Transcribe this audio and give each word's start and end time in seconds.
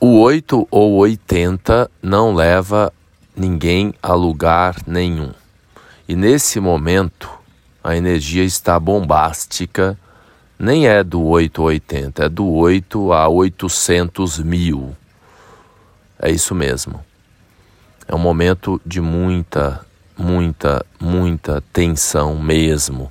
O 0.00 0.20
8 0.20 0.68
ou 0.70 0.94
80 0.98 1.90
não 2.00 2.32
leva 2.32 2.92
ninguém 3.34 3.92
a 4.00 4.14
lugar 4.14 4.76
nenhum. 4.86 5.32
E 6.08 6.14
nesse 6.14 6.60
momento, 6.60 7.28
a 7.82 7.96
energia 7.96 8.44
está 8.44 8.78
bombástica, 8.78 9.98
nem 10.56 10.86
é 10.86 11.02
do 11.02 11.24
8 11.24 11.58
ou 11.60 11.66
80, 11.66 12.26
é 12.26 12.28
do 12.28 12.46
8 12.46 13.12
a 13.12 13.28
800 13.28 14.38
mil. 14.38 14.96
É 16.16 16.30
isso 16.30 16.54
mesmo. 16.54 17.04
É 18.06 18.14
um 18.14 18.18
momento 18.18 18.80
de 18.86 19.00
muita, 19.00 19.84
muita, 20.16 20.86
muita 21.00 21.60
tensão 21.72 22.40
mesmo. 22.40 23.10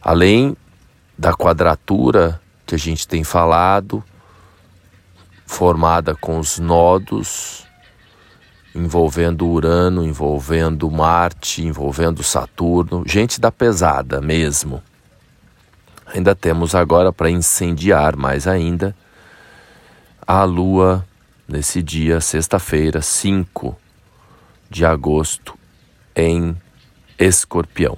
Além 0.00 0.56
da 1.18 1.32
quadratura 1.34 2.40
que 2.64 2.76
a 2.76 2.78
gente 2.78 3.08
tem 3.08 3.24
falado, 3.24 4.04
formada 5.46 6.14
com 6.14 6.38
os 6.38 6.58
nodos 6.58 7.66
envolvendo 8.74 9.46
Urano, 9.46 10.04
envolvendo 10.04 10.90
Marte, 10.90 11.64
envolvendo 11.64 12.22
Saturno, 12.22 13.02
gente 13.06 13.40
da 13.40 13.50
pesada 13.50 14.20
mesmo. 14.20 14.82
Ainda 16.06 16.34
temos 16.34 16.74
agora 16.74 17.12
para 17.12 17.30
incendiar 17.30 18.16
mais 18.16 18.46
ainda 18.46 18.94
a 20.26 20.44
Lua 20.44 21.06
nesse 21.48 21.82
dia, 21.82 22.20
sexta-feira, 22.20 23.00
5 23.00 23.76
de 24.68 24.84
agosto, 24.84 25.56
em 26.14 26.56
Escorpião 27.18 27.96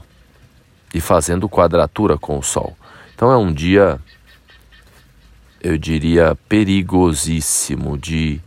e 0.95 1.01
fazendo 1.01 1.49
quadratura 1.49 2.17
com 2.17 2.39
o 2.39 2.43
Sol. 2.43 2.77
Então 3.15 3.33
é 3.33 3.37
um 3.37 3.53
dia 3.53 4.01
eu 5.61 5.77
diria, 5.77 6.39
perigosíssimo, 6.49 7.99
de 7.99 8.41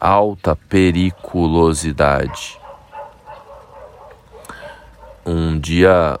alta 0.00 0.54
periculosidade. 0.54 2.56
Um 5.26 5.58
dia 5.58 6.20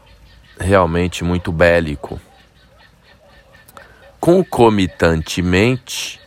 realmente 0.58 1.22
muito 1.22 1.52
bélico. 1.52 2.20
Concomitantemente, 4.18 6.18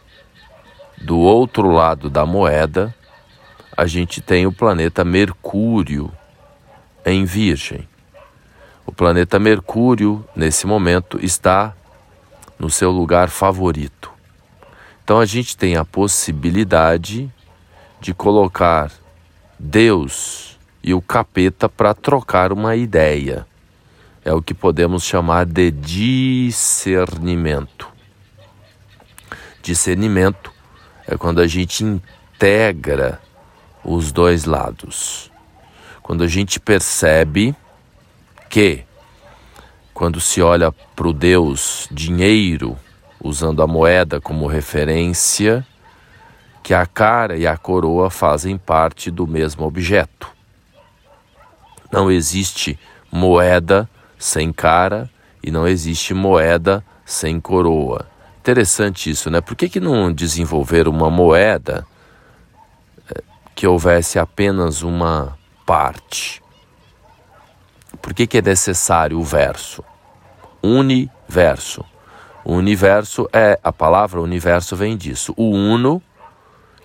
do 1.02 1.18
outro 1.18 1.72
lado 1.72 2.10
da 2.10 2.26
moeda, 2.26 2.94
a 3.76 3.86
gente 3.86 4.22
tem 4.22 4.46
o 4.46 4.52
planeta 4.52 5.04
Mercúrio 5.04 6.12
em 7.06 7.26
Virgem. 7.26 7.88
O 8.86 8.92
planeta 8.92 9.40
Mercúrio, 9.40 10.26
nesse 10.36 10.66
momento, 10.66 11.24
está 11.24 11.76
no 12.60 12.70
seu 12.70 12.92
lugar 12.92 13.30
favorito. 13.30 14.12
Então 15.04 15.20
a 15.20 15.26
gente 15.26 15.56
tem 15.56 15.76
a 15.76 15.86
possibilidade 15.86 17.32
de 18.02 18.14
colocar 18.14 18.92
Deus 19.60 20.58
e 20.84 20.94
o 20.94 21.02
capeta 21.02 21.68
para 21.68 21.94
trocar 21.94 22.52
uma 22.52 22.76
ideia. 22.76 23.48
É 24.24 24.34
o 24.34 24.42
que 24.42 24.54
podemos 24.54 25.04
chamar 25.04 25.46
de 25.46 25.72
discernimento. 25.72 27.88
Discernimento 29.62 30.52
é 31.08 31.18
quando 31.18 31.42
a 31.42 31.48
gente 31.48 31.84
integra 31.84 33.22
os 33.84 34.12
dois 34.12 34.46
lados. 34.46 35.32
Quando 36.02 36.24
a 36.24 36.28
gente 36.28 36.60
percebe 36.60 37.56
que 38.50 38.87
quando 39.98 40.22
se 40.22 40.44
olha 40.44 40.72
para 40.96 41.08
o 41.08 41.12
Deus 41.12 41.88
dinheiro, 41.90 42.78
usando 43.20 43.64
a 43.64 43.68
moeda 43.68 44.22
como 44.22 44.46
referência, 44.46 45.66
que 46.62 46.72
a 46.72 46.86
cara 46.86 47.36
e 47.36 47.48
a 47.48 47.58
coroa 47.58 48.12
fazem 48.12 48.60
parte 48.60 49.10
do 49.10 49.26
mesmo 49.26 49.66
objeto. 49.66 50.32
Não 51.92 52.12
existe 52.12 52.78
moeda 53.12 53.90
sem 54.20 54.54
cara 54.54 55.10
e 55.42 55.50
não 55.50 55.68
existe 55.68 56.14
moeda 56.14 56.86
sem 57.04 57.40
coroa. 57.40 58.08
Interessante 58.40 59.10
isso, 59.10 59.32
né? 59.32 59.42
Por 59.42 59.56
que, 59.56 59.68
que 59.68 59.80
não 59.80 60.14
desenvolver 60.14 60.88
uma 60.88 61.10
moeda 61.10 61.88
eh, 63.10 63.24
que 63.56 63.66
houvesse 63.66 64.20
apenas 64.20 64.84
uma 64.84 65.36
parte? 65.66 66.40
Por 68.00 68.14
que, 68.14 68.28
que 68.28 68.38
é 68.38 68.42
necessário 68.44 69.18
o 69.18 69.24
verso? 69.24 69.84
Universo. 70.62 71.84
O 72.44 72.54
universo 72.54 73.28
é, 73.34 73.60
a 73.64 73.74
palavra 73.74 74.22
universo 74.22 74.76
vem 74.76 74.96
disso. 74.96 75.34
O 75.36 75.50
uno 75.50 76.02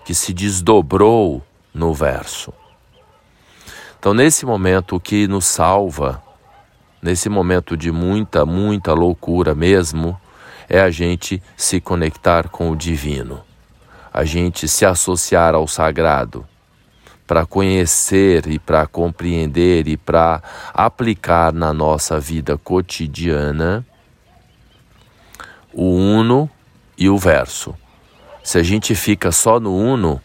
que 0.05 0.13
se 0.13 0.33
desdobrou 0.33 1.41
no 1.73 1.93
verso. 1.93 2.53
Então, 3.97 4.13
nesse 4.13 4.45
momento, 4.45 4.97
o 4.97 4.99
que 4.99 5.27
nos 5.27 5.45
salva, 5.45 6.21
nesse 7.01 7.29
momento 7.29 7.77
de 7.77 7.91
muita, 7.91 8.45
muita 8.45 8.93
loucura 8.93 9.55
mesmo, 9.55 10.19
é 10.67 10.81
a 10.81 10.89
gente 10.89 11.41
se 11.55 11.79
conectar 11.79 12.49
com 12.49 12.69
o 12.69 12.75
divino, 12.75 13.41
a 14.13 14.25
gente 14.25 14.67
se 14.67 14.85
associar 14.85 15.55
ao 15.55 15.67
sagrado, 15.67 16.45
para 17.25 17.45
conhecer 17.45 18.47
e 18.47 18.59
para 18.59 18.85
compreender 18.85 19.87
e 19.87 19.95
para 19.95 20.41
aplicar 20.73 21.53
na 21.53 21.73
nossa 21.73 22.19
vida 22.19 22.57
cotidiana 22.57 23.85
o 25.71 25.95
uno 25.95 26.49
e 26.97 27.09
o 27.09 27.17
verso. 27.17 27.75
Se 28.43 28.57
a 28.59 28.63
gente 28.63 28.93
fica 28.93 29.31
só 29.31 29.59
no 29.59 29.75
uno, 29.75 30.21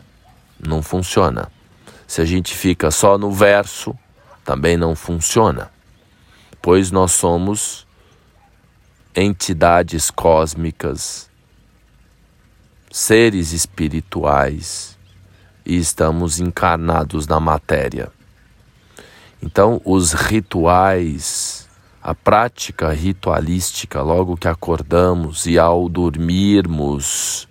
não 0.58 0.82
funciona. 0.82 1.50
Se 2.06 2.20
a 2.20 2.24
gente 2.24 2.54
fica 2.54 2.90
só 2.90 3.16
no 3.16 3.30
verso, 3.30 3.96
também 4.44 4.76
não 4.76 4.96
funciona. 4.96 5.70
Pois 6.60 6.90
nós 6.90 7.12
somos 7.12 7.86
entidades 9.14 10.10
cósmicas, 10.10 11.30
seres 12.90 13.52
espirituais 13.52 14.97
e 15.68 15.76
estamos 15.76 16.40
encarnados 16.40 17.26
na 17.26 17.38
matéria. 17.38 18.10
Então, 19.42 19.82
os 19.84 20.12
rituais, 20.14 21.68
a 22.02 22.14
prática 22.14 22.90
ritualística, 22.90 24.00
logo 24.00 24.34
que 24.34 24.48
acordamos 24.48 25.44
e 25.44 25.58
ao 25.58 25.86
dormirmos, 25.86 27.46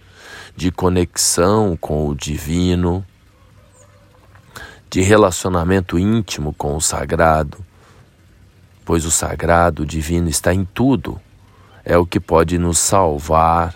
de 0.55 0.71
conexão 0.71 1.77
com 1.77 2.07
o 2.07 2.15
divino, 2.15 3.05
de 4.89 5.01
relacionamento 5.01 5.99
íntimo 5.99 6.51
com 6.53 6.75
o 6.75 6.81
sagrado, 6.81 7.63
pois 8.83 9.05
o 9.05 9.11
sagrado, 9.11 9.83
o 9.83 9.85
divino 9.85 10.27
está 10.27 10.51
em 10.51 10.65
tudo, 10.65 11.21
é 11.85 11.95
o 11.95 12.05
que 12.05 12.19
pode 12.19 12.57
nos 12.57 12.79
salvar 12.79 13.75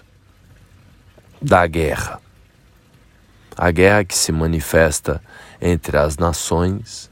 da 1.39 1.67
guerra 1.67 2.20
a 3.61 3.69
guerra 3.69 4.03
que 4.03 4.17
se 4.17 4.31
manifesta 4.31 5.21
entre 5.61 5.95
as 5.95 6.17
nações, 6.17 7.11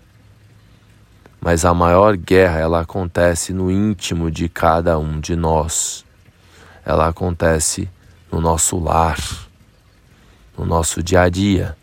mas 1.39 1.63
a 1.63 1.75
maior 1.75 2.17
guerra 2.17 2.57
ela 2.57 2.79
acontece 2.79 3.53
no 3.53 3.69
íntimo 3.69 4.31
de 4.31 4.49
cada 4.49 4.97
um 4.97 5.19
de 5.19 5.35
nós. 5.35 6.03
Ela 6.83 7.07
acontece 7.07 7.87
no 8.31 8.41
nosso 8.41 8.79
lar, 8.79 9.19
no 10.57 10.65
nosso 10.65 11.03
dia 11.03 11.21
a 11.21 11.29
dia. 11.29 11.77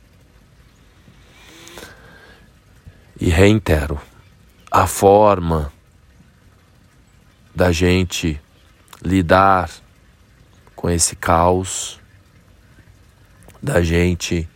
E 3.21 3.29
reitero, 3.29 4.01
a 4.69 4.89
forma 4.89 5.73
da 7.55 7.71
gente 7.71 8.43
lidar 9.01 9.71
com 10.75 10.91
esse 10.91 11.15
caos, 11.15 12.01
da 13.63 13.81
gente 13.81 14.49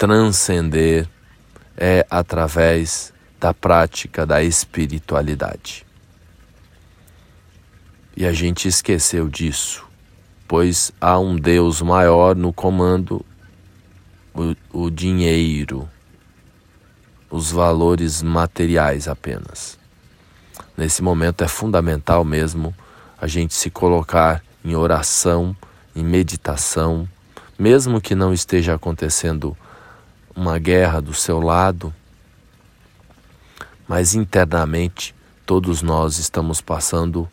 transcender 0.00 1.06
é 1.76 2.06
através 2.10 3.12
da 3.38 3.52
prática 3.52 4.24
da 4.24 4.42
espiritualidade. 4.42 5.84
E 8.16 8.24
a 8.24 8.32
gente 8.32 8.66
esqueceu 8.66 9.28
disso, 9.28 9.86
pois 10.48 10.90
há 10.98 11.18
um 11.18 11.36
Deus 11.36 11.82
maior 11.82 12.34
no 12.34 12.50
comando, 12.50 13.22
o, 14.34 14.84
o 14.84 14.90
dinheiro, 14.90 15.86
os 17.30 17.52
valores 17.52 18.22
materiais 18.22 19.06
apenas. 19.06 19.78
Nesse 20.78 21.02
momento 21.02 21.44
é 21.44 21.48
fundamental 21.48 22.24
mesmo 22.24 22.74
a 23.20 23.26
gente 23.26 23.52
se 23.52 23.68
colocar 23.68 24.42
em 24.64 24.74
oração, 24.74 25.54
em 25.94 26.02
meditação, 26.02 27.06
mesmo 27.58 28.00
que 28.00 28.14
não 28.14 28.32
esteja 28.32 28.74
acontecendo 28.74 29.54
uma 30.40 30.58
guerra 30.58 31.02
do 31.02 31.12
seu 31.12 31.38
lado, 31.38 31.94
mas 33.86 34.14
internamente 34.14 35.14
todos 35.44 35.82
nós 35.82 36.16
estamos 36.16 36.62
passando 36.62 37.28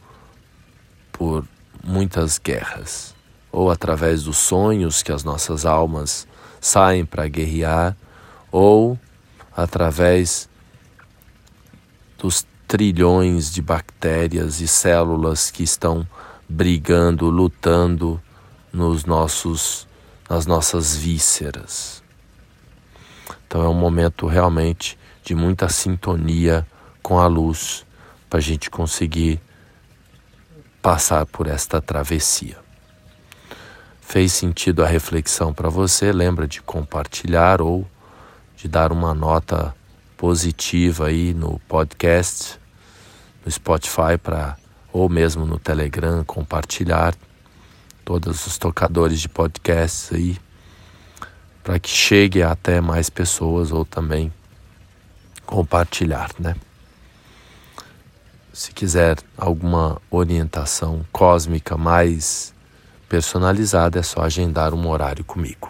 por 1.14 1.48
muitas 1.82 2.38
guerras 2.38 3.16
ou 3.50 3.72
através 3.72 4.24
dos 4.24 4.36
sonhos 4.36 5.02
que 5.02 5.14
as 5.14 5.24
nossas 5.24 5.66
almas 5.66 6.28
saem 6.60 7.06
para 7.06 7.30
guerrear, 7.30 7.96
ou 8.52 9.00
através 9.56 10.50
dos 12.18 12.46
trilhões 12.68 13.54
de 13.54 13.62
bactérias 13.62 14.60
e 14.60 14.68
células 14.68 15.50
que 15.50 15.64
estão 15.64 16.06
brigando, 16.50 17.30
lutando 17.30 18.22
nos 18.74 19.06
nossos 19.06 19.88
nas 20.30 20.46
nossas 20.46 20.94
vísceras. 20.94 22.06
Então 23.48 23.64
é 23.64 23.70
um 23.70 23.74
momento 23.74 24.28
realmente 24.28 24.98
de 25.24 25.36
muita 25.36 25.70
sintonia 25.70 26.66
com 27.02 27.20
a 27.20 27.28
luz 27.28 27.86
para 28.30 28.40
a 28.40 28.42
gente 28.42 28.70
conseguir 28.70 29.40
passar 30.82 31.26
por 31.26 31.48
esta 31.48 31.82
travessia. 31.82 32.58
Fez 34.02 34.32
sentido 34.32 34.84
a 34.84 34.88
reflexão 34.88 35.54
para 35.54 35.70
você? 35.70 36.12
Lembra 36.12 36.48
de 36.48 36.62
compartilhar 36.62 37.62
ou 37.62 37.86
de 38.56 38.68
dar 38.68 38.92
uma 38.92 39.14
nota 39.14 39.76
positiva 40.16 41.08
aí 41.08 41.34
no 41.34 41.60
podcast, 41.68 42.60
no 43.46 43.52
Spotify 43.52 44.18
para 44.22 44.58
ou 44.92 45.10
mesmo 45.10 45.46
no 45.46 45.60
Telegram 45.60 46.24
compartilhar 46.24 47.14
todos 48.04 48.48
os 48.48 48.58
tocadores 48.58 49.20
de 49.20 49.28
podcasts 49.28 50.12
aí 50.14 50.38
para 51.68 51.80
que 51.80 51.90
chegue 51.90 52.42
até 52.42 52.80
mais 52.80 53.10
pessoas 53.10 53.74
ou 53.74 53.84
também 53.84 54.32
compartilhar, 55.46 56.32
né? 56.40 56.56
Se 58.54 58.72
quiser 58.72 59.18
alguma 59.38 60.02
orientação 60.10 61.06
cósmica 61.12 61.76
mais 61.76 62.54
personalizada, 63.10 64.00
é 64.00 64.02
só 64.02 64.22
agendar 64.22 64.74
um 64.74 64.88
horário 64.88 65.26
comigo. 65.26 65.70